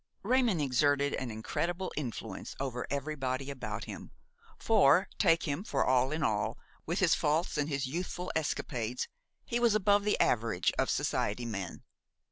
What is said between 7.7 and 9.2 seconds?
youthful escapades,